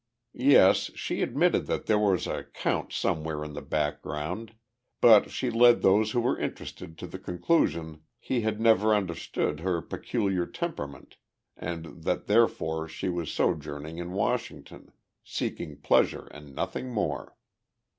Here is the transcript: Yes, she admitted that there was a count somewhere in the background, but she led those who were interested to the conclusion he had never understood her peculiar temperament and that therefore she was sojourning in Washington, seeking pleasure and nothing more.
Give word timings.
Yes, 0.33 0.89
she 0.95 1.21
admitted 1.21 1.67
that 1.67 1.85
there 1.85 1.99
was 1.99 2.25
a 2.25 2.43
count 2.45 2.91
somewhere 2.91 3.43
in 3.43 3.53
the 3.53 3.61
background, 3.61 4.55
but 4.99 5.29
she 5.29 5.51
led 5.51 5.83
those 5.83 6.09
who 6.09 6.21
were 6.21 6.39
interested 6.39 6.97
to 6.97 7.05
the 7.05 7.19
conclusion 7.19 8.01
he 8.17 8.41
had 8.41 8.59
never 8.59 8.95
understood 8.95 9.59
her 9.59 9.79
peculiar 9.79 10.47
temperament 10.47 11.17
and 11.55 12.03
that 12.03 12.25
therefore 12.25 12.87
she 12.87 13.09
was 13.09 13.31
sojourning 13.31 13.99
in 13.99 14.13
Washington, 14.13 14.91
seeking 15.23 15.77
pleasure 15.79 16.25
and 16.31 16.55
nothing 16.55 16.91
more. 16.91 17.37